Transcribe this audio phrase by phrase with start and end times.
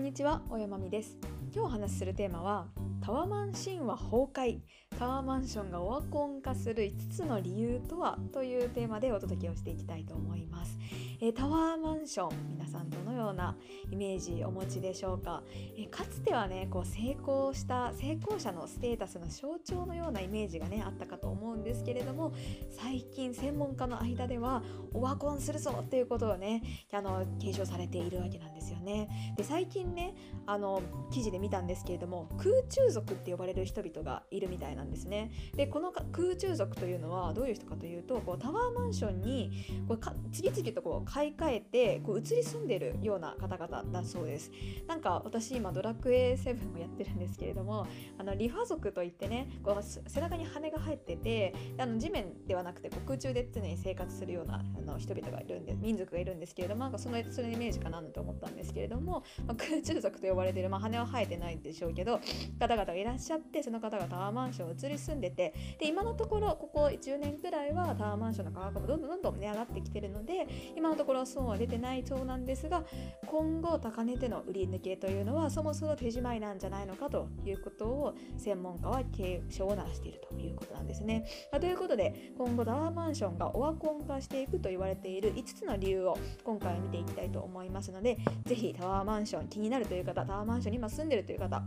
[0.00, 1.18] こんにちは、おやまみです。
[1.52, 2.68] 今日お話しするテーマは
[3.02, 4.60] タワマン神話崩壊
[5.00, 10.78] タワーマンションがオワコン化する5つの理由とはというテーマでお届けをしていきたいと思います。
[11.22, 13.56] えー、タワーマンション皆さんどのような
[13.90, 15.42] イメージお持ちでしょうか、
[15.76, 22.32] えー、かつてはねこう成功した成功者のステータスの象徴のようなイメージがねあったかと思うんですけれども
[22.70, 29.08] 最近専門家の間ではオワコンするぞっていうことをねあの継承されているわけなんですよね。
[29.36, 30.14] で最近ね
[30.46, 35.30] あの記事で見たんですけれども空中族って呼ばれる人々がいるみたいなんですですね。
[35.56, 39.52] でこの空中族というのはどういう人かというとこうタワーマンションに
[39.88, 44.50] こうか次々とこう買い替えてこう移り住んでるような方々だそうです
[44.86, 47.86] なんか私今ドラクエ7をやってるんですけれども
[48.18, 62.20] あのリファ族といってねこう背中に羽が生えててあの地面ではなくてこう空中で常に生活するようなあの人々がいるんで民族がいるんですけれどもなんかそのそのイメージかなと思ったんですけれども、まあ、空中族と呼ばれてる、まあ、羽は生えてないんでしょうけど
[62.58, 72.84] 方々がいらっしゃってその方がタワーマンションをり住んでてで今のところここ10年くらいはタワーマンションの価格もどんどんどんどん値上がってきてるので今のところ損は出てないそうなんですが
[73.26, 81.24] 今後高値での売り抜けというのはそもそも手仕舞いなんじゃないのかということを専門家は警鐘を鳴らしているということなんですね。
[81.52, 91.62] ま、ということで今後タワーマンションがオワコン化していくと言われている5つの理由を今回は見ていきたいと思いますので是非タワーマンション気になるという方タワーマンションに今住んでるという方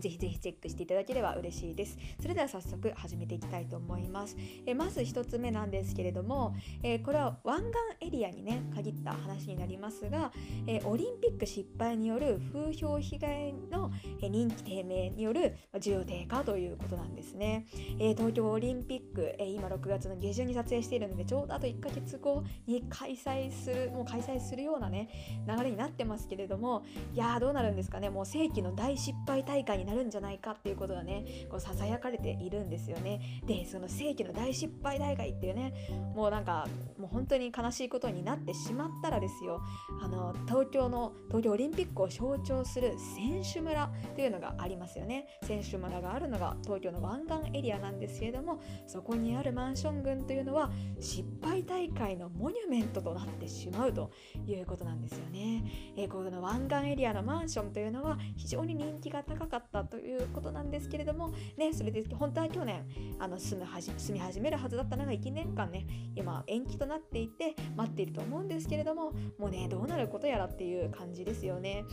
[0.00, 1.96] ぜひぜひチェックしていただければ嬉しいです。
[2.20, 4.36] それでは早速始めていきたいと思います。
[4.66, 7.60] えまず1つ目なんですけれども、えこれは湾
[7.98, 10.32] 岸エリアにね限った話になりますが、
[10.66, 13.90] えオリンピック失敗による風評被害の
[14.20, 17.66] 人気低迷による需要低下ということなんですね。
[17.98, 25.08] え東京オリンピック、え今6月の下旬に撮影しているのでちょうどあと1ヶ月後に開催するもう開催するようなね
[25.46, 33.40] 流れになってますけれどもいやーどうなるんですかねもう世紀の大失敗大会になるんじゃないかっていうことがねこうささやかれているんですよね。
[33.46, 35.72] でその世紀の大失敗大会っていうね
[36.14, 36.66] もうなんか
[36.98, 39.60] もう本当に悲しいことになってしまったらですよ。
[40.02, 45.26] あの東京の東京オリンピックを象徴する選手村というのがありますよね。
[45.42, 50.70] 選手村があるのが東京の湾岸エリアなんですけれどもそこにあるマンション群というのは
[51.00, 54.10] 失敗大会のモニュメントとなってしまうと
[54.46, 55.64] いうことなんですよね、
[55.96, 62.84] えー、この湾岸エリアのマンションというのは非常に人気が高かったということなんですけれども、ね、それで本当は去年
[63.18, 71.84] あの住むはじ住み始めるはずだったのが1年間ね今延期となっていて待っていると思うんですけれどももうねどうなることやらっていう感じですよね。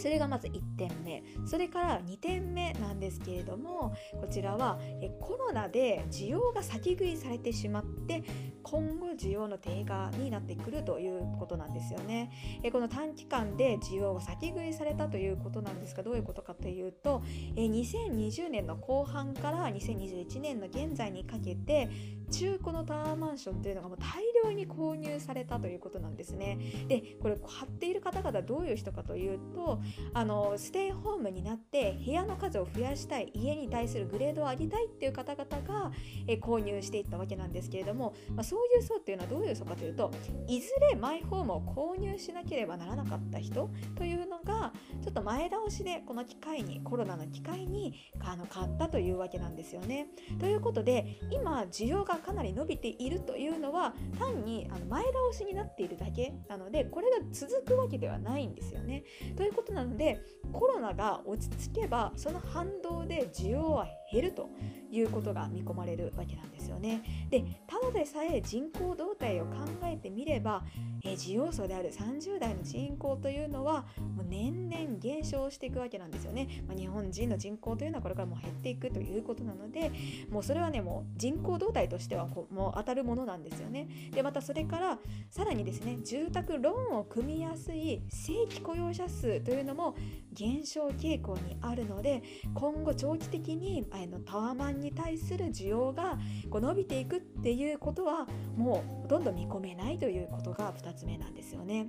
[0.00, 1.22] それがまず1点目。
[1.44, 4.78] それから2点目なんですけれどもこちらは
[5.20, 8.22] コロナで需要が先食いされてしまって
[8.62, 12.30] 今後需要の低下になってくるということなんですよね。
[12.72, 17.22] この短期間で需要が先食いされたということなんですがどういうことかというと
[17.56, 21.90] 2020年の後半から2021年の現在にかけて
[22.30, 26.58] 中古のタワーマンションというのがもう大量に購入されたということなんですね。
[26.88, 29.80] でこれ買っている方々どういう人かというと
[30.12, 35.92] あのステイホームになって部屋の数を増やしたい家に対するグレードを上げたいっていう方々が、
[36.26, 40.10] え購入していったわけなんですけれども、まあ、そういう層っていうのはどういう層かというと
[40.46, 50.08] いずれマイホームを購入しなければならなかった人というのがちょっと前倒しでこの機会にコロナの機会にあの買ったというわけなんですよね。
[50.38, 59.04] ということで今需要がかなり伸びているというのは単にあの前倒しになっているだけなのでこれが続くわけではないんですよね。
[59.36, 60.20] ということなので
[60.52, 64.50] コロナが落ち着けばその反動で需要は減ると
[64.90, 67.02] いうことが見込まれるわけなんですよね。
[67.30, 69.52] でただでさえ人口動態を考
[69.84, 70.64] えてみれば、
[71.04, 73.86] え需要層である30代の人口というのは
[74.16, 76.64] もう年々減少していくわけなんですよね。
[76.66, 79.92] まあ、日本人の人口というのはこれからも減っていくということなので
[80.28, 83.88] もうそれはねもう人口動態としてはこうもう当たるものなんですよね。
[84.10, 84.98] でまたそれから
[85.30, 89.94] さらにですね住宅ローンを組みやすい正規雇用者数といういうのも
[90.32, 92.22] 減少傾向にあるので
[92.54, 96.18] 今後長期的にあのタワマンに対する需要が
[96.50, 98.26] こう伸びていくっていうことは
[98.56, 101.88] もうほとんど見込めないということが2つ目なんですよね。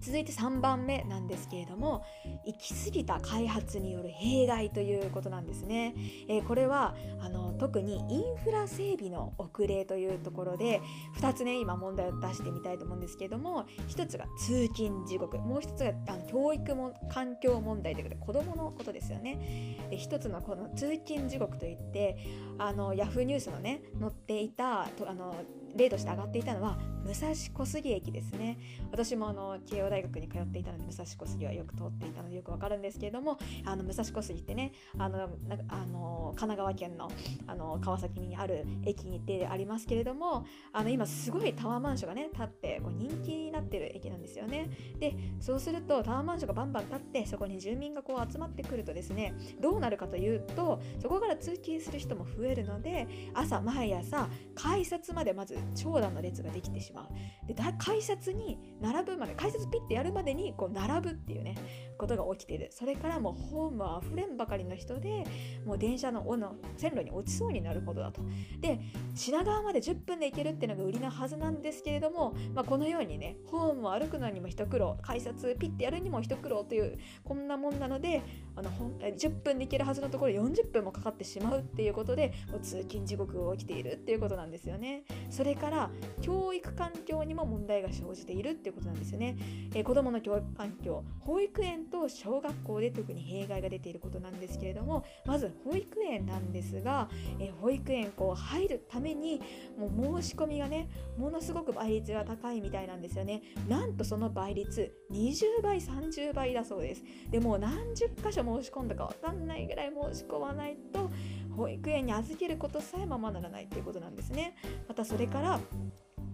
[0.00, 2.04] 続いて3番目なんですけれども
[2.46, 5.94] 行き過ぎた開発による弊害ということなんですね、
[6.28, 10.80] えー、これはあの特にインフラ整備の遅れというところで
[11.20, 19.86] 2つね今問題を出してみたいと思うんですけれども1つが通勤地獄もう1つがあの教育も環境問題ということで子どものことですよね。
[19.90, 22.16] で1つのこの通勤地獄といって
[22.58, 25.34] あのヤフーニュースのね載っていたとあの
[25.74, 28.58] 例として挙がっていたのは武蔵小杉駅ですね。
[28.90, 35.28] 私もあの慶応大学に通っていたので武蔵小杉はよく通っていたのでよくわかるんですけれどもあの武蔵小杉ってねあの
[35.68, 37.10] あの神奈川県の
[37.46, 44.70] あの川崎にある駅にでありますけれどもあの今すごいタワーマンションがね建ってこう人気になってる駅なんですよね。
[44.98, 57.46] でそうするとタワーマンションがバンバン建ってそこに住民がこう集まってくるとですねどうなるかというとそこから通勤する人も増えるので朝毎朝改札までまず長蛇の列ができてしまう。
[57.46, 61.56] で改札に並ぶまで改札ピッてやるまでにこう並ぶっていうね
[61.98, 62.68] ことが起きてる。
[62.70, 65.24] それからもうホームは溢れんばかりの人で
[65.64, 68.22] もう電車の尾の線路に落ちそうになるほどだと。
[68.60, 68.80] で
[69.14, 78.22] 品川まで10分で行けるっていうのが売りなはずなんですけれども、まあ、このようにねホームを歩くのにも一苦労改札ピッてやるにも一苦労というこんなもんなので
[78.56, 85.04] あの10分で行けるはずのところ40分もかかってしまうっていうことでもう通勤時刻が起きているっていうことなんですよね。
[85.30, 85.90] それから
[86.20, 89.36] 教育環境にも問題が生じているっていうことなんですよね、
[89.74, 97.08] えー、子どもの教育環境保育園と小学校で特に弊害が出ていることなんですけれどもまず保育園なんですが、
[97.38, 99.40] えー、保育園こう入るために
[99.78, 103.42] もう申し込みがねものすごく倍率が高いみたいなんですよね。
[103.68, 107.04] なんとその倍率20倍30倍だそうです。
[107.30, 111.10] でもう何十箇所申し込んだか分かんないぐらい申し込まないと
[111.56, 114.56] 保育園に預けることさえままならないっていうことなんですね
[114.88, 115.60] またそれから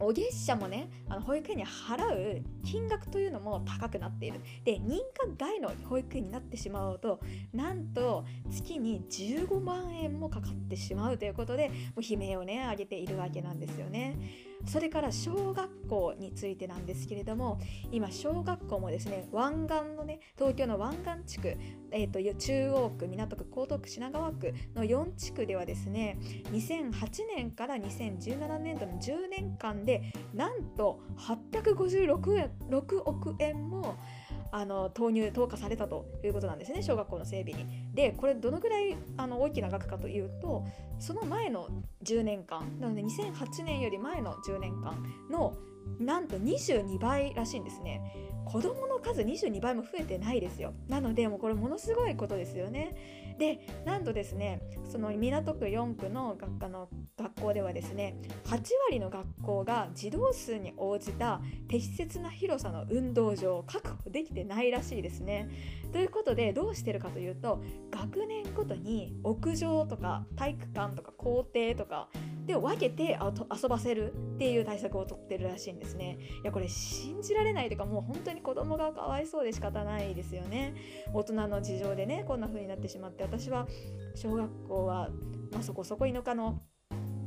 [0.02, 7.20] お月謝もねあの保育園に払う金額というのも高くなっているで認可外の保育園になってしまうと
[7.52, 14.16] なんと月に15万円もかかってしまうということでもう悲鳴をね上げているわけなんですよね。
[14.66, 17.58] それから小学校についてなんですけれども
[17.90, 21.56] 今小学校もですね湾岸のね東京の湾岸地区、
[21.90, 26.18] えーと、中央区港区江東区品川区の4地区ではですね
[26.52, 26.92] 2008
[27.36, 33.96] 年から2017年度の10年間でなんと856円6億円も
[34.52, 37.94] あの投入投下されたということなんですね小学校の整備に。
[37.94, 40.64] でこれどのぐらいあの大きな額かというと
[40.98, 41.68] その前の
[42.04, 44.94] 10年間なので2008年より前の10年間
[45.30, 45.54] の
[45.98, 48.00] なんと22倍らしいんですね。
[48.44, 50.72] 子供の数22倍も増えてないですよ。
[50.88, 53.36] なのでもうこれものすごいことですよね。
[53.38, 54.60] でなんとですね
[54.90, 65.48] その港区4区の学科の学校ではですね8割の学校が児童数に応じた適切な広さの運動場を確保できてないらしいですね。
[65.92, 72.08] ということでどうしてるかというと学年ごとに屋上とか体育館とか校庭とか
[72.46, 73.18] で分けて
[73.62, 76.18] 遊ばせるっていう対策をとってるらしいんですね。
[76.42, 80.74] いやこれ信じられないというかもう本当に子供がかわいそうで仕方ないですよね。
[81.12, 83.66] 大人の事情でねこんな風になってしまって私は
[84.14, 85.10] 小学校は、
[85.52, 86.62] まあ、そこそこ田舎の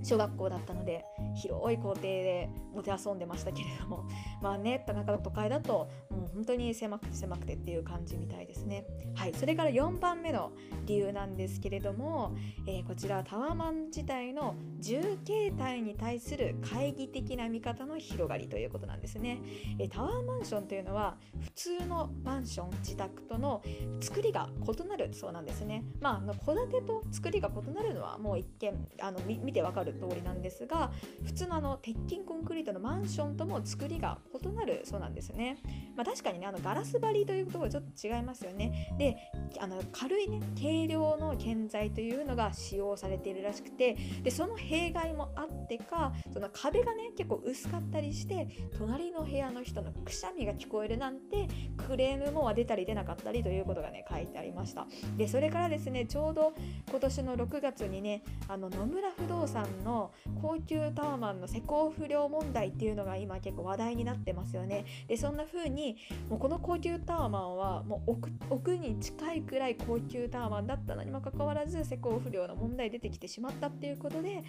[0.03, 1.05] 小学校だったので
[1.35, 4.03] 広い校庭でもて遊んでましたけれども
[4.43, 8.85] まあね田舎の都会だともう本当に狭くて狭くてっていう感じみたいですね。
[9.15, 10.51] はいそれから4番目の
[10.85, 12.35] 理由なんですけれども、
[12.67, 19.41] えー、こちらタワマン自体の重形態に対する懐疑的な見方の広がりということなんですね、
[19.79, 23.61] えー、タワーマンションというのは普通のマンション自宅との
[24.01, 25.85] 作りが異なるそうなんですね。
[26.01, 30.91] まあ戸建てと作りが異なるのはもう一見あの見てわかる通りなんですが
[31.23, 35.57] 普通のあの鉄筋コンクリートのマンションとも作りが異なるそうなんですね。
[35.95, 38.95] まあ、確かにねあのガラス張りというところはちょっと違いますよね。
[38.97, 39.17] で
[39.59, 48.47] あの軽いね軽量の建材というのが使用されているらしくてでその弊害もあってかその壁がね結構薄かったりして
[48.77, 51.47] 隣の部屋の人のくしゃみが聞こえるなんて
[51.77, 54.87] クレームも出たり出なかったりということがね書いてありました。
[55.17, 56.53] でそれからですねちょうど
[56.89, 60.11] 今年の6月にねあの野村不動産の
[60.41, 64.85] 高級タワマンの施工不良問題っていうのが今結構話題になってますよね。
[65.07, 65.97] でそんな風に
[66.29, 74.43] もうこの高級タワマンはもう奥奥に近いくらい高級タワマンだったのにもかかわらず施工不良の問題出てきてしまったっていうことで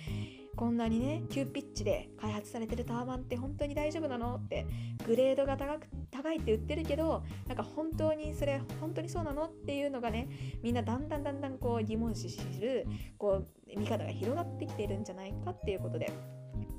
[0.55, 4.67] こんなにね急ピッチで開発されてるタワマンって本当に大丈夫なのって
[5.07, 10.29] グレードが高く高いって言ってるけどなんか本当にそれ本当にそうなのっていうのがね
[10.63, 12.87] みんなだんだんだんだんこう疑問視する
[13.19, 16.13] こう見方が広がってきているんじゃないかっていうことで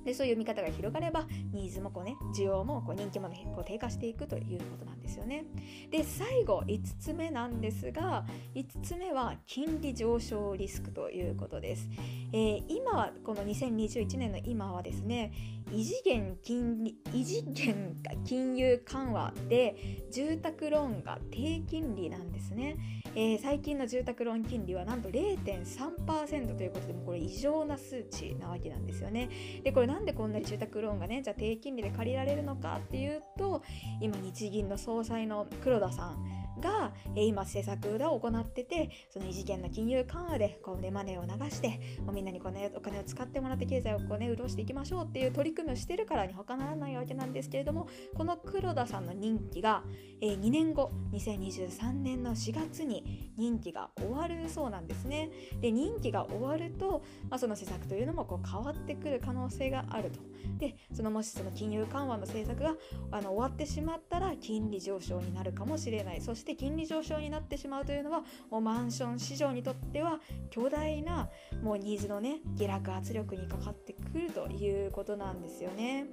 [0.06, 5.46] でそういう見方が広がればニーズもこうね需要もこう人気も、こう低下していくということなんですよね。
[5.92, 11.90] で最後5つ目なんですが5つ目は金利上昇リスクということです。
[12.32, 15.32] えー、今この2021年の今はですね
[15.72, 22.78] 異次元金利異次元金融緩和で住宅ローンが低金利なんですね、
[23.16, 29.30] えー、最近の住宅ローン金利はなんと0.3%ということでもこれ異常な数値なわけなんですよね
[29.64, 33.64] でこれなんでこんなに住宅ローンがねじゃあ低金利で借りられるのかっていうと
[34.02, 49.84] 今日銀の総裁の黒田さんが、え今政策を行っててその異次元の金融緩和でこう、ね、マネーを流してもうみんなにこう、ね、お金を使ってもらって経済をこう、ね、潤していきましょうっていう取り組みをしてるからに他ならないわけなんですけれどもこの黒田さんの任期が、
[50.22, 55.30] えー、2年後2023年の4月に任期が終わるそうなんですね。
[55.62, 60.20] で任期が終わると、まあ、その施策というのもこう変わってくる可能性があると。
[60.58, 62.76] でそのもしその金融緩和の政策が
[63.12, 71.30] あの終わってしまったら金利上昇になるかもしれないそして金利上昇になってしまうというのはもうマンション市場にとっては巨大な
[71.62, 76.06] もうニーズのね下落圧力にかかってくるということなんですよね。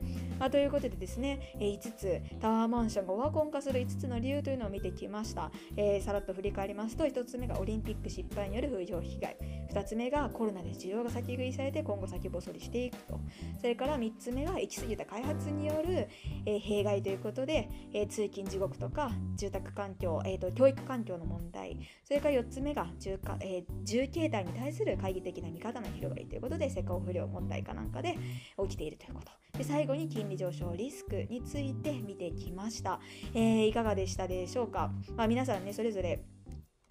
[0.43, 5.53] まあ、ということでですねえ5つタワーマンションがオワコン化する5つの理由というのを見てきました。
[5.77, 9.37] えー、さらっと振り返りますと1つ目がオリンピック失敗による風評被害。
[9.73, 13.21] 2つ目がコロナで需要が先食いされて今後先細りしていくと。
[13.61, 16.09] それから3つ目が行き過ぎた開発による、
[16.45, 21.79] えー、弊害ということで、えー、通勤地獄とか住宅環境、えーと、教育環境の問題。
[22.03, 28.19] それから4つ目が重か、えー、重形態に対する懐疑的な見方の広がりということで施工不良問題かなんかで
[28.61, 29.31] 起きているということ。
[29.59, 33.01] で最後に金費上昇リスクについて見てきました、
[33.35, 36.23] えー、いかがでしたでしょうか、まあ、皆さんねそれぞれ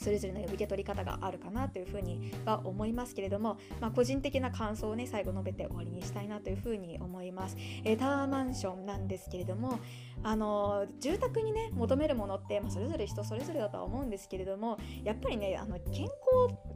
[0.02, 9.80] それぞれの受け取り方があるかなというふうには思いますけれども、まあ、個人的な感想をね最後述べて終わりにしたいなというふうに思います、えー、タワーマンションなんですけれども
[10.24, 16.12] あの住宅にね求めるものって、まあ、それぞれ人それぞれだとは思うんですけれどもやっぱりねあの健康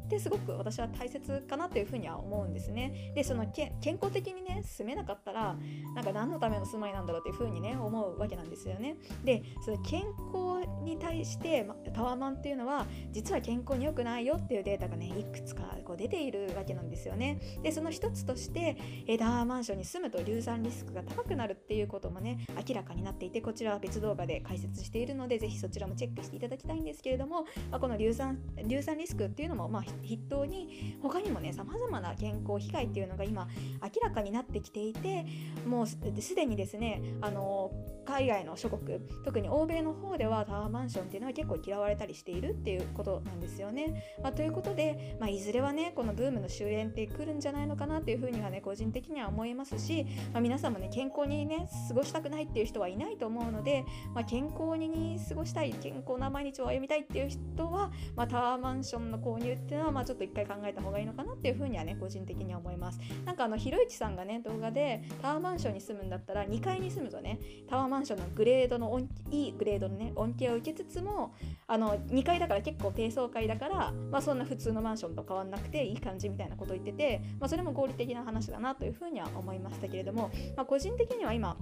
[0.06, 3.12] ってすごく私は大切かなというふうには思うんですね。
[3.16, 5.58] でその健康的にね住めなかったら
[5.96, 8.98] なんか何のための住まいなんだろうというふうにね思うわけなんですよね。
[9.24, 17.40] でその健康に対して、ま、タワーマンっていうのは実は健康に良くないよっていうデータがねいくつかこう出ているわけなんですよね。
[17.64, 18.76] でその一つとして
[19.18, 33.48] タワーマンションに住むと流産リスクが高くなるっていうこともね明らかになっていてこちらは別動画で解説しているのでぜひそちらもチェックしていただきたいんですけれども、まあ、この流産流産リスクっていうのもまあ筆頭に他にもねさまざまな健康被害っていうのが今
[33.82, 35.26] 明らかになってきていて
[35.66, 35.98] もうす
[36.36, 37.72] でにですねあの
[38.06, 44.04] 海外の諸国特に欧米の方ではタワーマンションっていうのは結構嫌われたりしているっていうことことなんですよね。
[44.24, 63.00] まあ、ということで、まあ、いずれはねこのブームの終焉ってくるんじゃないのかなっていうふうにはね個人的には思いますし、まあ、皆さんもね健康にね過ごしたくないっていう人はいないと思うので、まあ、健康に過ごしたい健康な毎日を歩みたいっていう人は、まあ、タワーマンションの購入っていうのは、まあ、ちょっと一回考えた方がいいのかなっていうふうにはね個人的には思います。
[63.26, 69.00] なんかあのひろゆきさんがね動画でタワーマンションに住むんだったら2階に住むとねタワーマンションのグレードの
[69.32, 71.34] いいグレードのね恩恵を受けつつも
[71.68, 81.58] あの2階だから結構低層階だから、まあ、そんな普通のマンションと変わんなくていい感じみたいなことを言ってて、まあ、それも合理的な話だなというふうには思いましたけれども、まあ、個人的には今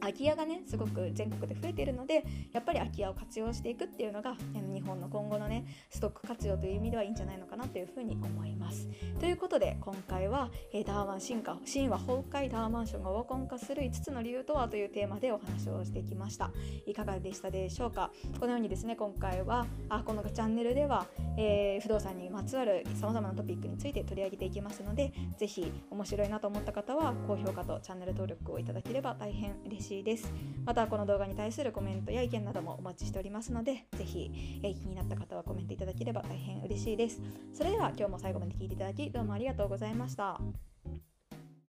[0.00, 8.88] 空き家がねすごく全国で増えているのでやっぱり空き家を活用していくっていうのが日本の今後のねストック活用という意味ではいいんじゃないのかなというふうに思います。
[9.18, 16.50] ということで今回は、えー、マン進化神話崩壊タワーマンションがオワコン化する5つの理由とはというテーマでお話をしてきました。
[16.86, 18.10] いかがでしたでしょうか？
[18.38, 30.32] このようにですね今回はあこのチャンネルでは、えー、不動産にまつわるさまざまなトピックについて取り上げていきますのでぜひ面白いなと思った方は高評価とチャンネル登録をいただければ大変嬉しいしいです。
[30.64, 34.30] またこの動画に対するコメントや意見などもお待ちしておりますのでぜひ、
[34.62, 37.20] え気になった方はコメントいただければ大変嬉しいです
[37.52, 40.38] それでは今日も最後まで聴いていただきどうもありがとうございました